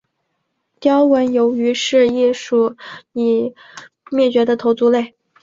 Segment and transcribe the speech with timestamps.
[0.79, 2.75] 雕纹鱿鱼是一属
[3.13, 3.53] 已
[4.09, 5.13] 灭绝的头足类。